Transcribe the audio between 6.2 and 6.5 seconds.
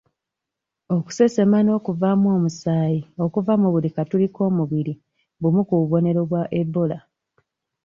bwa